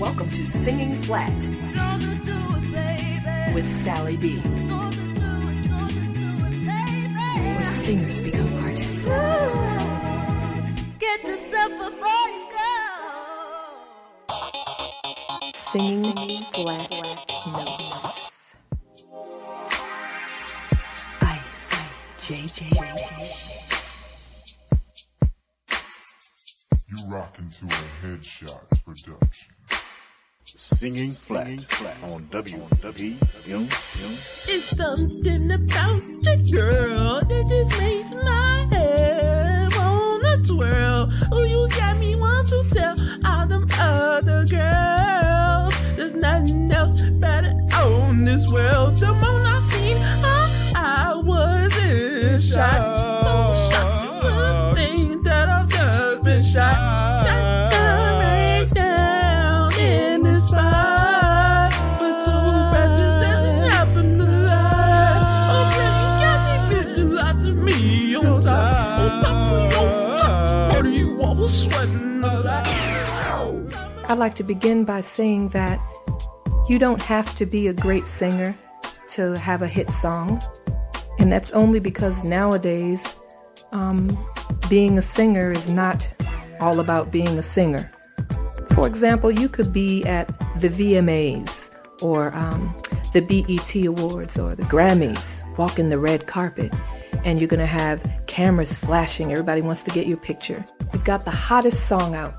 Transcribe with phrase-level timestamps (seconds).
[0.00, 1.50] Welcome to Singing Flat
[3.54, 4.38] with Sally B.
[7.54, 9.10] Where singers become artists.
[10.98, 14.32] Get yourself a voice, girl.
[15.52, 16.90] Singing Flat
[17.46, 18.56] Notes.
[21.20, 21.92] Ice.
[22.16, 22.60] JJ.
[26.88, 27.68] You rockin' to a
[28.02, 29.59] Headshots production.
[30.72, 33.18] Singing flat, flat on WWM.
[34.48, 37.89] It's something about the girl, that just makes
[74.08, 75.78] I'd like to begin by saying that
[76.68, 78.54] you don't have to be a great singer
[79.08, 80.42] to have a hit song.
[81.18, 83.14] And that's only because nowadays,
[83.72, 84.10] um,
[84.68, 86.12] being a singer is not
[86.60, 87.90] all about being a singer.
[88.74, 90.26] For example, you could be at
[90.60, 92.74] the VMAs or um,
[93.12, 96.74] the BET Awards or the Grammys, walking the red carpet,
[97.24, 99.32] and you're gonna have cameras flashing.
[99.32, 100.64] Everybody wants to get your picture.
[100.92, 102.34] You've got the hottest song out,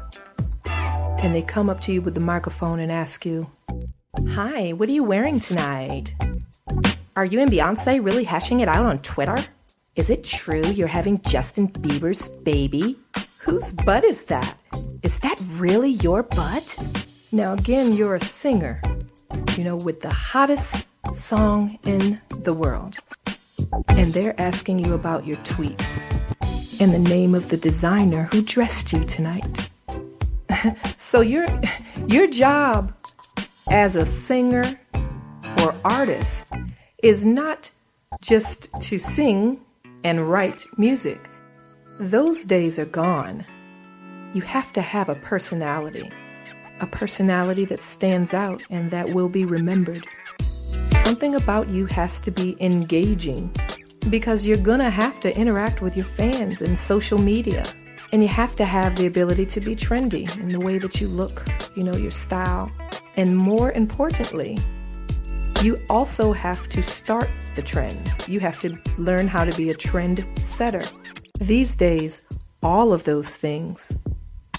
[0.66, 3.50] and they come up to you with the microphone and ask you,
[4.30, 6.14] Hi, what are you wearing tonight?
[7.16, 9.38] Are you and Beyonce really hashing it out on Twitter?
[9.96, 12.98] Is it true you're having Justin Bieber's baby?
[13.40, 14.58] Whose butt is that?
[15.02, 16.78] Is that really your butt?
[17.32, 18.82] Now, again, you're a singer,
[19.58, 22.98] you know, with the hottest song in the world.
[23.90, 26.20] And they're asking you about your tweets
[26.81, 29.69] and the name of the designer who dressed you tonight.
[30.97, 31.45] so your
[32.08, 32.92] your job
[33.71, 34.65] as a singer
[35.59, 36.52] or artist
[37.03, 37.69] is not
[38.19, 39.61] just to sing
[40.03, 41.30] and write music.
[41.99, 43.45] Those days are gone.
[44.33, 46.11] You have to have a personality,
[46.80, 50.08] a personality that stands out and that will be remembered.
[50.42, 53.53] Something about you has to be engaging
[54.10, 57.66] because you're gonna have to interact with your fans in social media.
[58.14, 61.08] And you have to have the ability to be trendy in the way that you
[61.08, 61.45] look,
[61.76, 62.70] you know, your style.
[63.16, 64.58] And more importantly,
[65.61, 68.28] you also have to start the trends.
[68.28, 70.84] You have to learn how to be a trend setter.
[71.40, 72.23] These days,
[72.64, 73.98] all of those things,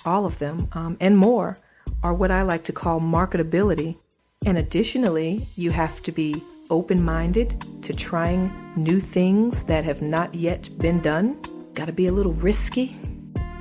[0.07, 1.59] all of them, um, and more,
[2.03, 3.97] are what I like to call marketability.
[4.47, 10.35] And additionally, you have to be open minded to trying new things that have not
[10.35, 11.37] yet been done.
[11.75, 12.97] Got to be a little risky.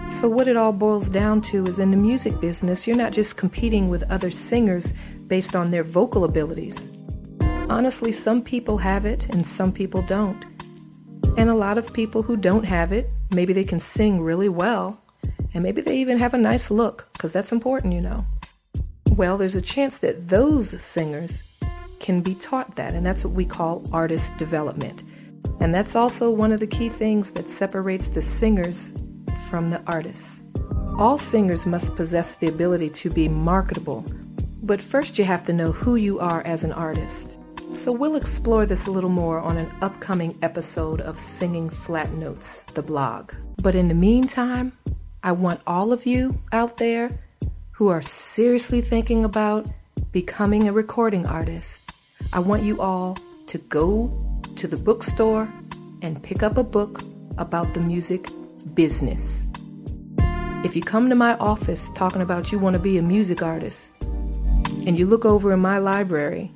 [0.08, 3.38] So, what it all boils down to is in the music business, you're not just
[3.38, 4.94] competing with other singers
[5.28, 6.90] based on their vocal abilities.
[7.70, 10.46] Honestly, some people have it and some people don't.
[11.38, 15.02] And a lot of people who don't have it, maybe they can sing really well,
[15.54, 18.26] and maybe they even have a nice look, because that's important, you know.
[19.16, 21.44] Well, there's a chance that those singers
[22.02, 25.04] can be taught that, and that's what we call artist development.
[25.62, 28.94] And that's also one of the key things that separates the singers
[29.48, 30.44] from the artists.
[30.98, 34.04] All singers must possess the ability to be marketable,
[34.64, 37.38] but first you have to know who you are as an artist.
[37.74, 42.64] So we'll explore this a little more on an upcoming episode of Singing Flat Notes,
[42.64, 43.32] the blog.
[43.62, 44.74] But in the meantime,
[45.24, 47.12] I want all of you out there
[47.72, 49.68] who are seriously thinking about
[50.12, 51.91] becoming a recording artist,
[52.34, 54.10] I want you all to go
[54.56, 55.52] to the bookstore
[56.02, 57.02] and pick up a book
[57.38, 58.30] about the music
[58.74, 59.50] business.
[60.64, 63.94] If you come to my office talking about you want to be a music artist,
[64.88, 66.50] and you look over in my library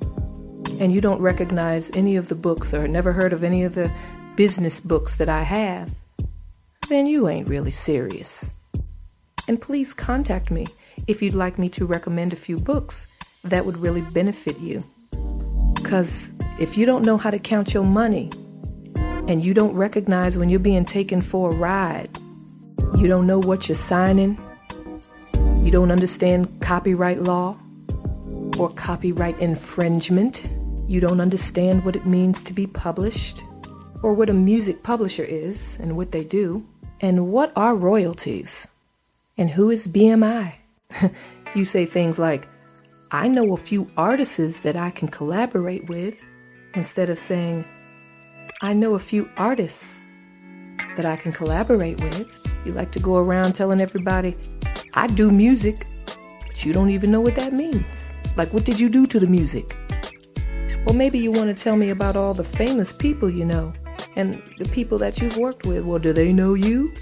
[0.80, 3.92] and you don't recognize any of the books or never heard of any of the
[4.34, 5.94] business books that I have,
[6.88, 8.54] then you ain't really serious.
[9.46, 10.68] And please contact me
[11.06, 13.08] if you'd like me to recommend a few books
[13.44, 14.82] that would really benefit you.
[15.86, 18.28] Because if you don't know how to count your money
[19.28, 22.10] and you don't recognize when you're being taken for a ride,
[22.98, 24.36] you don't know what you're signing,
[25.62, 27.56] you don't understand copyright law
[28.58, 30.50] or copyright infringement,
[30.88, 33.44] you don't understand what it means to be published
[34.02, 36.66] or what a music publisher is and what they do,
[37.00, 38.66] and what are royalties,
[39.38, 40.52] and who is BMI.
[41.54, 42.48] you say things like,
[43.12, 46.24] I know a few artists that I can collaborate with
[46.74, 47.64] instead of saying,
[48.62, 50.04] I know a few artists
[50.96, 52.36] that I can collaborate with.
[52.64, 54.36] You like to go around telling everybody,
[54.94, 55.86] I do music,
[56.48, 58.12] but you don't even know what that means.
[58.36, 59.76] Like, what did you do to the music?
[60.84, 63.72] Well, maybe you want to tell me about all the famous people you know
[64.16, 65.84] and the people that you've worked with.
[65.84, 66.92] Well, do they know you?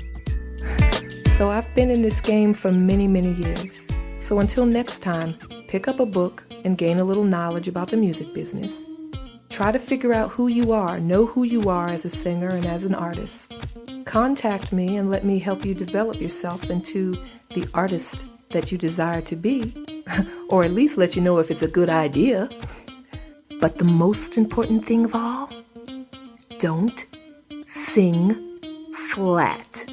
[1.29, 3.89] so I've been in this game for many, many years.
[4.25, 5.35] So until next time,
[5.69, 8.87] pick up a book and gain a little knowledge about the music business.
[9.51, 12.65] Try to figure out who you are, know who you are as a singer and
[12.65, 13.55] as an artist.
[14.07, 17.15] Contact me and let me help you develop yourself into
[17.51, 19.75] the artist that you desire to be,
[20.49, 22.49] or at least let you know if it's a good idea.
[23.61, 25.51] But the most important thing of all,
[26.61, 27.05] don't
[27.67, 28.59] sing
[28.95, 29.85] flat.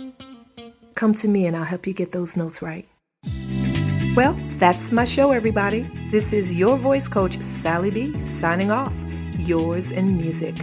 [0.95, 2.87] Come to me and I'll help you get those notes right.
[4.13, 5.83] Well, that's my show, everybody.
[6.11, 8.93] This is your voice coach, Sally B, signing off.
[9.37, 10.55] Yours in music.